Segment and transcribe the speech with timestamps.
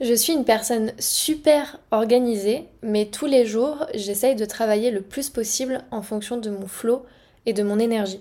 [0.00, 5.30] Je suis une personne super organisée, mais tous les jours, j'essaye de travailler le plus
[5.30, 7.06] possible en fonction de mon flow
[7.46, 8.20] et de mon énergie.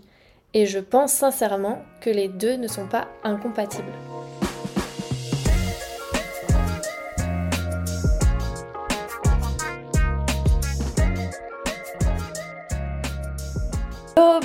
[0.53, 3.91] Et je pense sincèrement que les deux ne sont pas incompatibles.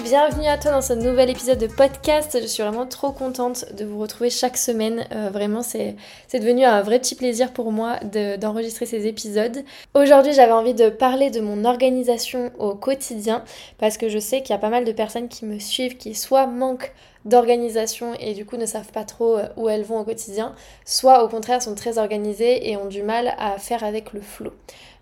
[0.09, 2.39] Bienvenue à toi dans ce nouvel épisode de podcast.
[2.41, 5.07] Je suis vraiment trop contente de vous retrouver chaque semaine.
[5.13, 5.97] Euh, vraiment, c'est
[6.33, 7.99] devenu un vrai petit plaisir pour moi
[8.39, 9.63] d'enregistrer ces épisodes.
[9.93, 13.45] Aujourd'hui, j'avais envie de parler de mon organisation au quotidien
[13.77, 16.15] parce que je sais qu'il y a pas mal de personnes qui me suivent qui
[16.15, 16.95] soit manquent
[17.27, 20.55] d'organisation et du coup ne savent pas trop euh, où elles vont au quotidien,
[20.87, 24.55] soit au contraire sont très organisées et ont du mal à faire avec le flow.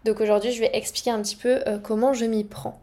[0.05, 2.81] Donc aujourd'hui, je vais expliquer un petit peu euh, comment je m'y prends.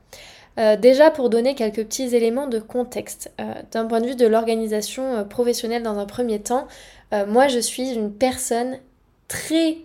[0.59, 4.27] Euh, déjà pour donner quelques petits éléments de contexte, euh, d'un point de vue de
[4.27, 6.67] l'organisation euh, professionnelle dans un premier temps,
[7.27, 8.79] moi je suis une personne
[9.27, 9.77] très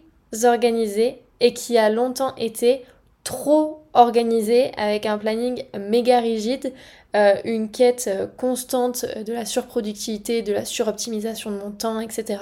[0.44, 2.86] organisée et qui a longtemps été
[3.22, 6.72] trop organisée avec un planning méga rigide,
[7.12, 12.38] une quête constante de la surproductivité, de la suroptimisation de mon temps, etc.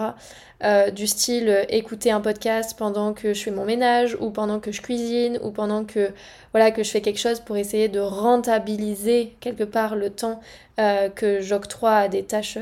[0.65, 4.59] Euh, du style euh, écouter un podcast pendant que je fais mon ménage ou pendant
[4.59, 6.13] que je cuisine ou pendant que
[6.53, 10.41] voilà que je fais quelque chose pour essayer de rentabiliser quelque part le temps
[10.81, 12.57] euh, que j'octroie à des tâches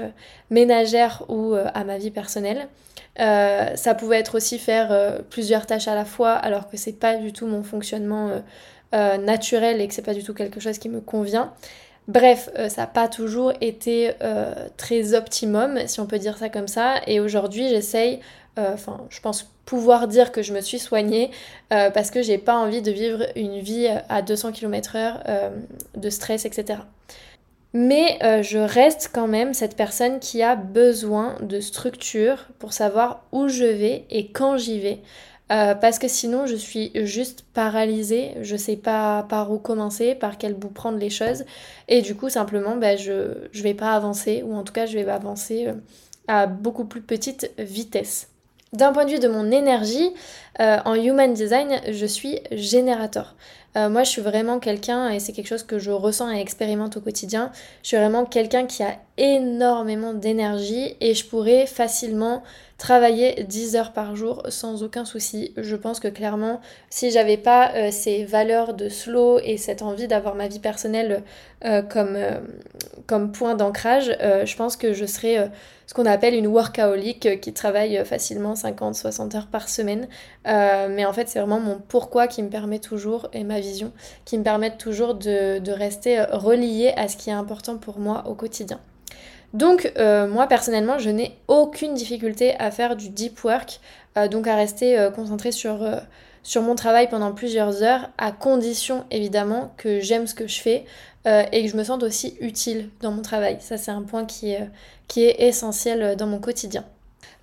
[0.50, 2.66] ménagères ou à ma vie personnelle.
[3.16, 7.32] ça pouvait être aussi faire plusieurs tâches à la fois alors que c'est pas du
[7.32, 8.42] tout mon fonctionnement
[8.92, 11.52] naturel et que c'est pas du tout quelque chose qui me convient.
[12.06, 16.50] Bref, euh, ça n'a pas toujours été euh, très optimum, si on peut dire ça
[16.50, 16.96] comme ça.
[17.06, 18.20] Et aujourd'hui, j'essaye,
[18.58, 21.30] euh, enfin, je pense pouvoir dire que je me suis soignée
[21.70, 25.50] parce que j'ai pas envie de vivre une vie à 200 km/h
[25.96, 26.80] de stress, etc.
[27.72, 33.48] Mais je reste quand même cette personne qui a besoin de structure pour savoir où
[33.48, 35.00] je vais et quand j'y vais.
[35.54, 40.36] Euh, parce que sinon je suis juste paralysée, je sais pas par où commencer, par
[40.36, 41.44] quel bout prendre les choses,
[41.86, 44.98] et du coup simplement bah, je, je vais pas avancer, ou en tout cas je
[44.98, 45.74] vais avancer euh,
[46.26, 48.28] à beaucoup plus petite vitesse.
[48.72, 50.10] D'un point de vue de mon énergie,
[50.58, 53.36] euh, en Human Design, je suis générateur.
[53.76, 57.00] moi, je suis vraiment quelqu'un, et c'est quelque chose que je ressens et expérimente au
[57.00, 57.52] quotidien,
[57.82, 62.42] je suis vraiment quelqu'un qui a énormément d'énergie et je pourrais facilement
[62.78, 65.52] travailler 10 heures par jour sans aucun souci.
[65.56, 70.08] Je pense que clairement, si j'avais pas euh, ces valeurs de slow et cette envie
[70.08, 71.22] d'avoir ma vie personnelle
[71.64, 72.40] euh, comme, euh,
[73.06, 75.50] comme point d'ancrage, je pense que je serais
[75.86, 80.08] ce qu'on appelle une workaholic qui travaille facilement 50-60 heures par semaine.
[80.44, 83.92] mais en fait, c'est vraiment mon pourquoi qui me permet toujours, et ma vision,
[84.24, 88.34] qui me permettent toujours de, rester relié à ce qui est important pour moi au
[88.34, 88.80] quotidien.
[89.54, 93.78] Donc euh, moi personnellement je n'ai aucune difficulté à faire du deep work,
[94.18, 95.88] euh, donc à rester euh, concentré sur,
[96.42, 100.84] sur, mon travail pendant plusieurs heures, à condition évidemment que j'aime ce que je fais
[101.26, 103.56] et que je me sente aussi utile dans mon travail.
[103.60, 104.54] Ça c'est un point qui
[105.08, 106.84] qui est essentiel dans mon quotidien.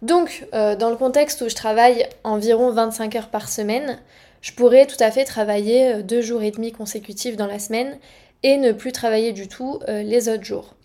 [0.03, 3.97] Donc dans le contexte où je travaille environ 25 heures par semaine,
[4.41, 7.97] je pourrais tout à fait travailler deux jours et demi consécutifs dans la semaine
[8.43, 10.75] et ne plus travailler du tout les autres jours.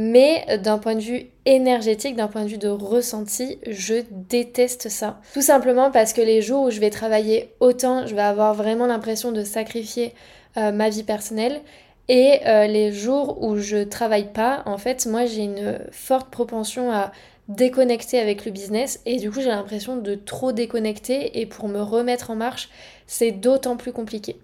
[0.00, 5.20] Mais d'un point de vue énergétique, d'un point de vue de ressenti, je déteste ça.
[5.34, 8.86] Tout simplement parce que les jours où je vais travailler autant, je vais avoir vraiment
[8.86, 10.14] l'impression de sacrifier
[10.56, 11.62] euh, ma vie personnelle.
[12.06, 16.92] Et euh, les jours où je travaille pas, en fait, moi j'ai une forte propension
[16.92, 17.10] à
[17.48, 21.80] déconnecter avec le business et du coup j'ai l'impression de trop déconnecter et pour me
[21.80, 22.68] remettre en marche,
[23.08, 24.36] c'est d'autant plus compliqué.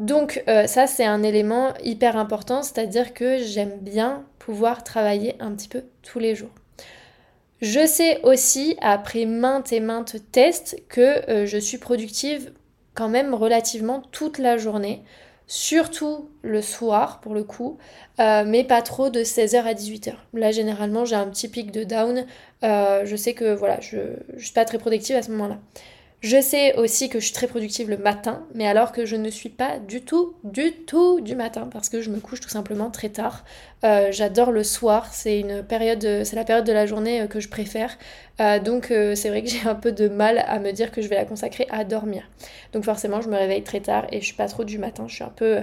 [0.00, 5.68] Donc ça c'est un élément hyper important, c'est-à-dire que j'aime bien pouvoir travailler un petit
[5.68, 6.50] peu tous les jours.
[7.64, 12.52] Je sais aussi, après maintes et maintes tests, que euh, je suis productive
[12.92, 15.02] quand même relativement toute la journée,
[15.46, 17.78] surtout le soir pour le coup,
[18.20, 20.12] euh, mais pas trop de 16h à 18h.
[20.34, 22.26] Là, généralement, j'ai un petit pic de down.
[22.64, 23.96] Euh, je sais que voilà, je
[24.34, 25.58] ne suis pas très productive à ce moment-là.
[26.24, 29.28] Je sais aussi que je suis très productive le matin, mais alors que je ne
[29.28, 32.90] suis pas du tout, du tout du matin parce que je me couche tout simplement
[32.90, 33.44] très tard.
[33.84, 37.98] Euh, j'adore le soir, c'est la période de la journée euh, que je préfère.
[38.40, 41.08] Euh, donc c'est vrai que j'ai un peu de mal à me dire que je
[41.08, 42.22] vais la consacrer à dormir.
[42.72, 45.04] Donc forcément, je me réveille très tard et je suis pas trop du matin.
[45.06, 45.58] Je suis un peu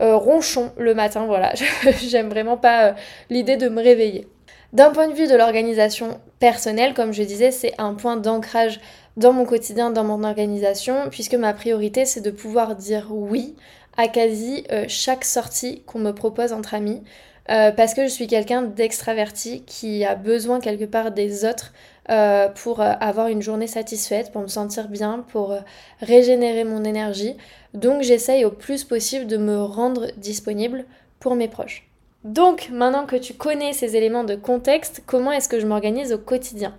[0.00, 1.52] ronchon le matin, voilà.
[2.08, 2.94] J'aime vraiment pas
[3.28, 4.28] l'idée de me réveiller.
[4.72, 8.80] D'un point de vue de l'organisation personnelle, comme je disais, c'est un point d'ancrage
[9.16, 13.54] dans mon quotidien, dans mon organisation, puisque ma priorité c'est de pouvoir dire oui
[13.96, 17.02] à quasi euh, chaque sortie qu'on me propose entre amis.
[17.50, 21.74] Euh, parce que je suis quelqu'un d'extraverti qui a besoin quelque part des autres
[22.10, 25.54] euh, pour avoir une journée satisfaite, pour me sentir bien, pour
[26.00, 27.36] régénérer mon énergie.
[27.74, 30.86] Donc j'essaye au plus possible de me rendre disponible
[31.20, 31.86] pour mes proches.
[32.24, 36.18] Donc maintenant que tu connais ces éléments de contexte, comment est-ce que je m'organise au
[36.18, 36.74] quotidien?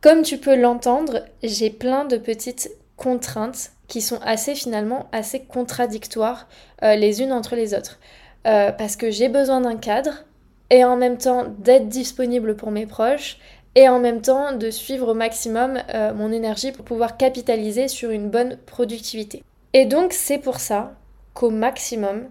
[0.00, 6.46] Comme tu peux l'entendre, j'ai plein de petites contraintes qui sont assez finalement assez contradictoires
[6.82, 7.98] les unes entre les autres.
[8.42, 10.24] parce que j'ai besoin d'un cadre
[10.70, 13.38] et en même temps d'être disponible pour mes proches
[13.74, 18.10] et en même temps de suivre au maximum euh, mon énergie pour pouvoir capitaliser sur
[18.10, 19.42] une bonne productivité.
[19.72, 20.94] Et donc c'est pour ça
[21.34, 22.26] qu'au maximum,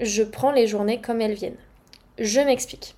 [0.00, 1.56] je prends les journées comme elles viennent.
[2.18, 2.94] Je m'explique.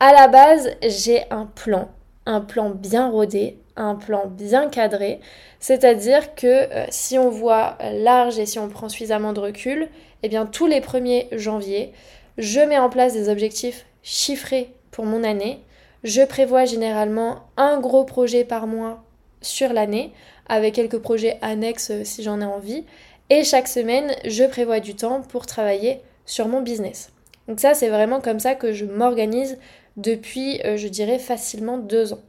[0.00, 1.88] À la base, j'ai un plan,
[2.28, 5.18] un plan bien rodé, un plan bien cadré,
[5.58, 9.88] c'est-à-dire que euh, si on voit large et si on prend suffisamment de recul,
[10.22, 11.92] eh bien tous les 1er janvier,
[12.38, 15.60] je mets en place des objectifs chiffrés pour mon année
[16.04, 19.02] je prévois généralement un gros projet par mois
[19.40, 20.12] sur l'année,
[20.48, 22.84] avec quelques projets annexes euh, si j'en ai envie.
[23.30, 27.10] Et chaque semaine, je prévois du temps pour travailler sur mon business.
[27.46, 29.58] Donc ça, c'est vraiment comme ça que je m'organise
[29.98, 32.22] depuis, euh, je dirais, facilement deux ans.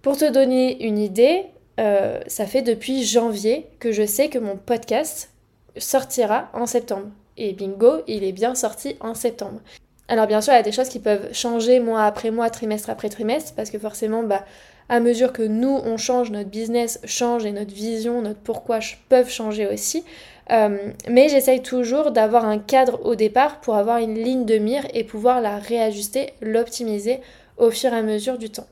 [0.00, 1.44] Pour te donner une idée,
[1.78, 5.30] euh, ça fait depuis janvier que je sais que mon podcast
[5.76, 7.08] sortira en septembre.
[7.36, 9.60] Et bingo, il est bien sorti en septembre.
[10.08, 12.88] Alors bien sûr, il y a des choses qui peuvent changer mois après mois, trimestre
[12.88, 14.44] après trimestre, parce que forcément, bah,
[14.88, 18.78] à mesure que nous, on change, notre business change et notre vision, notre pourquoi
[19.08, 20.04] peuvent changer aussi.
[20.52, 24.86] Euh, mais j'essaye toujours d'avoir un cadre au départ pour avoir une ligne de mire
[24.94, 27.20] et pouvoir la réajuster, l'optimiser
[27.56, 28.66] au fur et à mesure du temps.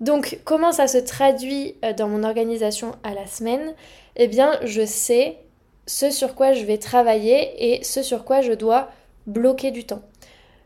[0.00, 3.74] Donc comment ça se traduit euh, dans mon organisation à la semaine?
[4.16, 5.38] Eh bien je sais
[5.86, 8.90] ce sur quoi je vais travailler et ce sur quoi je dois
[9.26, 10.02] bloquer du temps.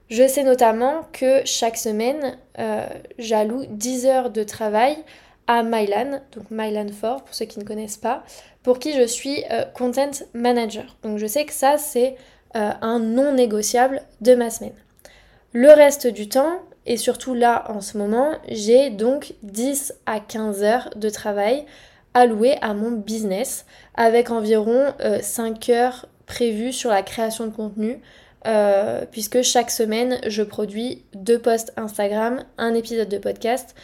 [0.08, 2.84] Je sais notamment que chaque semaine, euh,
[3.18, 4.96] j'alloue 10 heures de travail
[5.50, 8.22] à Mylan, donc Mylan 4 pour ceux qui ne connaissent pas,
[8.62, 10.96] pour qui je suis euh, content manager.
[11.02, 12.14] Donc je sais que ça c'est
[12.54, 14.74] euh, un non négociable de ma semaine.
[15.52, 20.62] Le reste du temps, et surtout là en ce moment, j'ai donc 10 à 15
[20.62, 21.66] heures de travail
[22.14, 23.66] allouées à mon business,
[23.96, 28.00] avec environ 5 heures prévues sur la création de contenu,
[28.46, 33.74] euh, puisque chaque semaine je produis deux posts Instagram, un épisode de podcast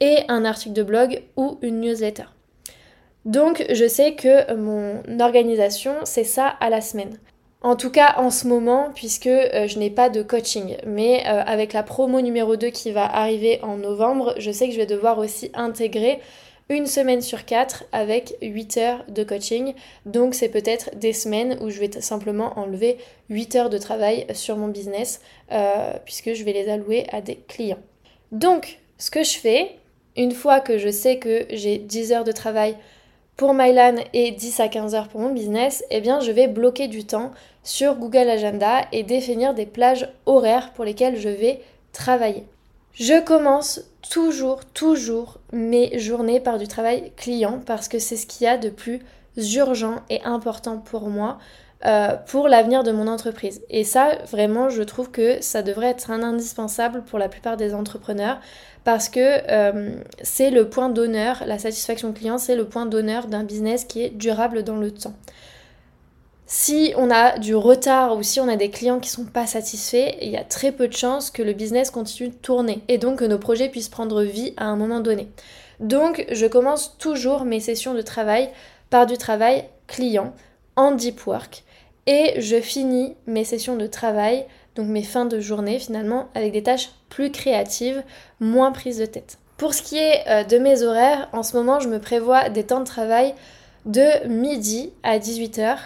[0.00, 2.24] et un article de blog ou une newsletter.
[3.24, 7.18] Donc je sais que mon organisation c'est ça à la semaine.
[7.62, 10.76] En tout cas en ce moment puisque euh, je n'ai pas de coaching.
[10.86, 14.72] Mais euh, avec la promo numéro 2 qui va arriver en novembre, je sais que
[14.72, 16.20] je vais devoir aussi intégrer
[16.68, 19.74] une semaine sur quatre avec 8 heures de coaching.
[20.04, 22.98] Donc c'est peut-être des semaines où je vais simplement enlever
[23.30, 25.20] 8 heures de travail sur mon business
[25.52, 27.82] euh, puisque je vais les allouer à des clients.
[28.30, 29.76] Donc ce que je fais,
[30.16, 32.76] une fois que je sais que j'ai 10 heures de travail
[33.36, 36.88] pour Mylan et 10 à 15 heures pour mon business, eh bien je vais bloquer
[36.88, 37.32] du temps
[37.62, 41.60] sur Google Agenda et définir des plages horaires pour lesquelles je vais
[41.92, 42.44] travailler.
[42.94, 48.44] Je commence toujours, toujours mes journées par du travail client parce que c'est ce qu'il
[48.44, 49.00] y a de plus
[49.36, 51.38] urgent et important pour moi
[51.84, 53.60] euh, pour l'avenir de mon entreprise.
[53.68, 57.74] Et ça, vraiment, je trouve que ça devrait être un indispensable pour la plupart des
[57.74, 58.40] entrepreneurs
[58.82, 59.20] parce que
[59.50, 64.00] euh, c'est le point d'honneur, la satisfaction client, c'est le point d'honneur d'un business qui
[64.00, 65.14] est durable dans le temps.
[66.46, 70.14] Si on a du retard ou si on a des clients qui sont pas satisfaits,
[70.22, 73.18] il y a très peu de chances que le business continue de tourner et donc
[73.18, 75.28] que nos projets puissent prendre vie à un moment donné.
[75.80, 78.48] Donc je commence toujours mes sessions de travail
[78.88, 80.32] par du travail client
[80.76, 81.64] en deep work
[82.06, 86.62] et je finis mes sessions de travail, donc mes fins de journée finalement, avec des
[86.62, 88.02] tâches plus créatives,
[88.38, 89.38] moins prises de tête.
[89.56, 92.64] Pour ce qui est euh, de mes horaires, en ce moment je me prévois des
[92.64, 93.34] temps de travail
[93.86, 95.76] de midi à 18h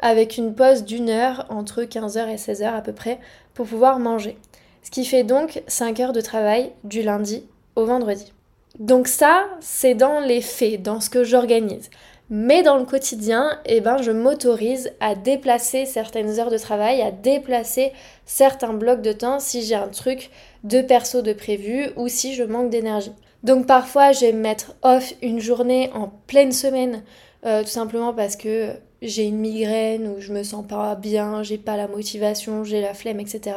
[0.00, 3.18] avec une pause d'une heure entre 15h et 16h à peu près
[3.54, 4.38] pour pouvoir manger.
[4.82, 7.44] Ce qui fait donc 5 heures de travail du lundi
[7.76, 8.32] au vendredi.
[8.78, 11.90] Donc ça, c'est dans les faits, dans ce que j'organise.
[12.30, 17.10] Mais dans le quotidien, eh ben, je m'autorise à déplacer certaines heures de travail, à
[17.10, 17.92] déplacer
[18.26, 20.30] certains blocs de temps si j'ai un truc
[20.62, 23.12] de perso de prévu ou si je manque d'énergie.
[23.44, 27.02] Donc parfois, je vais me mettre off une journée en pleine semaine,
[27.46, 31.56] euh, tout simplement parce que j'ai une migraine ou je me sens pas bien, j'ai
[31.56, 33.56] pas la motivation, j'ai la flemme, etc.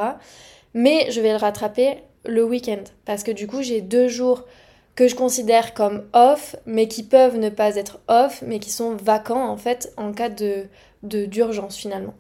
[0.73, 4.45] Mais je vais le rattraper le week-end parce que du coup j'ai deux jours
[4.95, 8.95] que je considère comme off, mais qui peuvent ne pas être off, mais qui sont
[8.95, 10.65] vacants en fait en cas de
[11.03, 12.13] d'urgence finalement.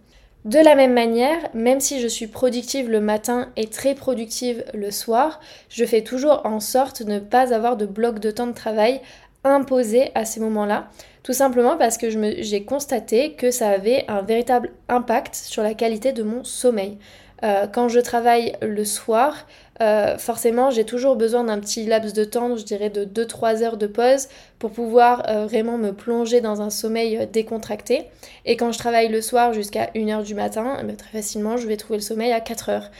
[0.43, 4.89] De la même manière, même si je suis productive le matin et très productive le
[4.89, 8.53] soir, je fais toujours en sorte de ne pas avoir de bloc de temps de
[8.53, 9.01] travail
[9.43, 10.89] imposé à ces moments-là,
[11.21, 16.11] tout simplement parce que j'ai constaté que ça avait un véritable impact sur la qualité
[16.11, 16.97] de mon sommeil.
[17.43, 19.47] Euh, quand je travaille le soir,
[19.81, 23.77] euh, forcément j'ai toujours besoin d'un petit laps de temps, je dirais de 2-3 heures
[23.77, 24.27] de pause
[24.59, 28.05] pour pouvoir euh, vraiment me plonger dans un sommeil décontracté.
[28.45, 31.67] Et quand je travaille le soir jusqu'à 1h du matin, eh ben, très facilement je
[31.67, 32.91] vais trouver le sommeil à 4 heures.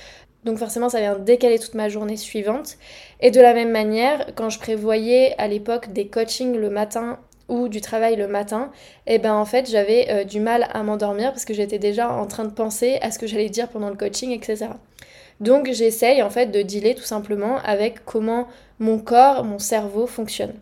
[0.43, 2.77] Donc forcément ça vient décaler toute ma journée suivante.
[3.19, 7.19] Et de la même manière, quand je prévoyais à l'époque des coachings le matin
[7.51, 8.72] ou du travail le matin,
[9.05, 12.10] et eh ben en fait j'avais euh, du mal à m'endormir parce que j'étais déjà
[12.10, 14.70] en train de penser à ce que j'allais dire pendant le coaching, etc.
[15.41, 18.48] Donc j'essaye en fait de dealer tout simplement avec comment
[18.79, 20.53] mon corps, mon cerveau fonctionne.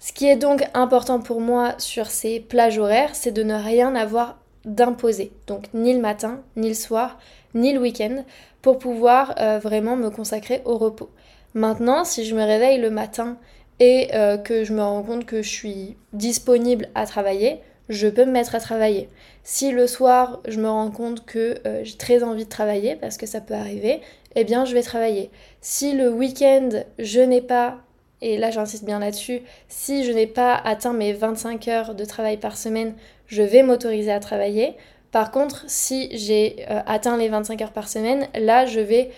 [0.00, 3.94] Ce qui est donc important pour moi sur ces plages horaires, c'est de ne rien
[3.94, 5.32] avoir d'imposé.
[5.46, 7.18] Donc ni le matin, ni le soir,
[7.54, 8.24] ni le week-end,
[8.62, 11.10] pour pouvoir euh, vraiment me consacrer au repos.
[11.54, 13.36] Maintenant, si je me réveille le matin
[13.80, 18.24] et euh, que je me rends compte que je suis disponible à travailler, je peux
[18.24, 19.08] me mettre à travailler.
[19.44, 23.16] Si le soir, je me rends compte que euh, j'ai très envie de travailler, parce
[23.16, 24.00] que ça peut arriver,
[24.34, 25.30] eh bien, je vais travailler.
[25.60, 27.78] Si le week-end, je n'ai pas,
[28.20, 32.36] et là j'insiste bien là-dessus, si je n'ai pas atteint mes 25 heures de travail
[32.36, 32.94] par semaine,
[33.26, 34.76] je vais m'autoriser à travailler.
[35.10, 39.10] Par contre, si j'ai euh, atteint les 25 heures par semaine, là, je vais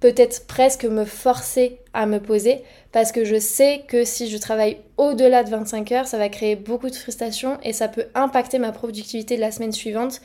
[0.00, 4.78] peut-être presque me forcer à me poser parce que je sais que si je travaille
[4.96, 8.72] au-delà de 25 heures, ça va créer beaucoup de frustration et ça peut impacter ma
[8.72, 10.20] productivité de la semaine suivante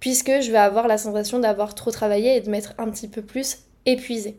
[0.00, 3.22] puisque je vais avoir la sensation d'avoir trop travaillé et de m'être un petit peu
[3.22, 4.36] plus épuisée.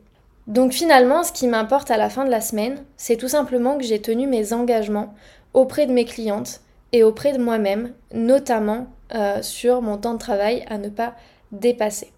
[0.47, 3.83] Donc finalement, ce qui m'importe à la fin de la semaine, c'est tout simplement que
[3.83, 5.13] j'ai tenu mes engagements
[5.53, 10.65] auprès de mes clientes et auprès de moi-même, notamment euh, sur mon temps de travail
[10.67, 11.15] à ne pas
[11.51, 12.11] dépasser.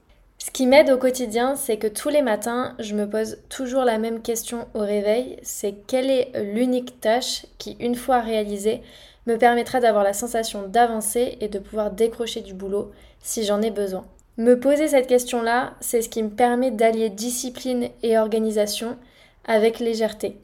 [0.45, 3.97] Ce qui m'aide au quotidien, c'est que tous les matins, je me pose toujours la
[3.97, 8.81] même question au réveil, c'est quelle est l'unique tâche qui, une fois réalisée,
[9.25, 13.71] me permettra d'avoir la sensation d'avancer et de pouvoir décrocher du boulot si j'en ai
[13.71, 14.03] besoin.
[14.35, 18.97] Me poser cette question-là, c'est ce qui me permet d'allier discipline et organisation
[19.45, 20.35] avec légèreté.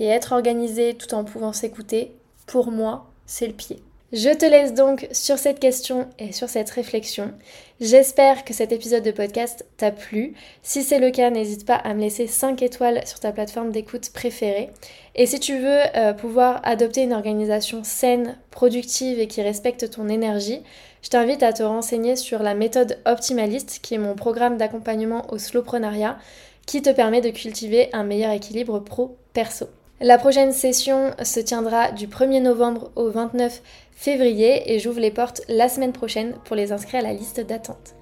[0.00, 2.16] Et être organisé tout en pouvant s'écouter,
[2.48, 3.80] pour moi, c'est le pied.
[4.12, 7.32] Je te laisse donc sur cette question et sur cette réflexion.
[7.80, 10.34] J'espère que cet épisode de podcast t'a plu.
[10.62, 14.10] Si c'est le cas, n'hésite pas à me laisser 5 étoiles sur ta plateforme d'écoute
[14.14, 14.70] préférée.
[15.16, 20.08] Et si tu veux euh, pouvoir adopter une organisation saine, productive et qui respecte ton
[20.08, 20.62] énergie,
[21.02, 25.38] je t'invite à te renseigner sur la méthode optimaliste qui est mon programme d'accompagnement au
[25.38, 26.16] slowprenariat
[26.64, 29.66] qui te permet de cultiver un meilleur équilibre pro-perso.
[30.02, 33.62] La prochaine session se tiendra du 1er novembre au 29
[33.96, 37.96] février et j'ouvre les portes la semaine prochaine pour les inscrire à la liste d'attente.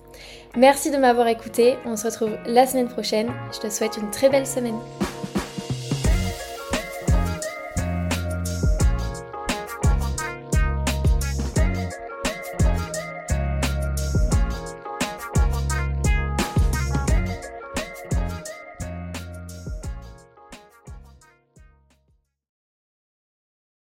[0.57, 4.29] Merci de m'avoir écouté, on se retrouve la semaine prochaine, je te souhaite une très
[4.29, 4.79] belle semaine.